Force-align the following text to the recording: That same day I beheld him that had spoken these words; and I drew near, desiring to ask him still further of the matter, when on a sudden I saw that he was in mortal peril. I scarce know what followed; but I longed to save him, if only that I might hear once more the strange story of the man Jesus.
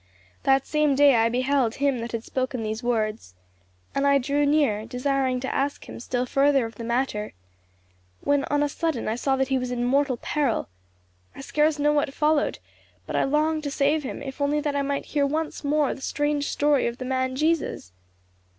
That 0.41 0.65
same 0.65 0.95
day 0.95 1.15
I 1.15 1.29
beheld 1.29 1.75
him 1.75 1.99
that 1.99 2.11
had 2.11 2.23
spoken 2.23 2.63
these 2.63 2.81
words; 2.81 3.35
and 3.93 4.07
I 4.07 4.17
drew 4.17 4.47
near, 4.47 4.83
desiring 4.87 5.39
to 5.41 5.53
ask 5.53 5.87
him 5.87 5.99
still 5.99 6.25
further 6.25 6.65
of 6.65 6.73
the 6.73 6.83
matter, 6.83 7.33
when 8.21 8.43
on 8.45 8.63
a 8.63 8.67
sudden 8.67 9.07
I 9.07 9.13
saw 9.13 9.35
that 9.35 9.49
he 9.49 9.59
was 9.59 9.69
in 9.69 9.85
mortal 9.85 10.17
peril. 10.17 10.69
I 11.35 11.41
scarce 11.41 11.77
know 11.77 11.93
what 11.93 12.15
followed; 12.15 12.57
but 13.05 13.15
I 13.15 13.25
longed 13.25 13.61
to 13.65 13.69
save 13.69 14.01
him, 14.01 14.23
if 14.23 14.41
only 14.41 14.59
that 14.61 14.75
I 14.75 14.81
might 14.81 15.05
hear 15.05 15.27
once 15.27 15.63
more 15.63 15.93
the 15.93 16.01
strange 16.01 16.47
story 16.49 16.87
of 16.87 16.97
the 16.97 17.05
man 17.05 17.35
Jesus. 17.35 17.91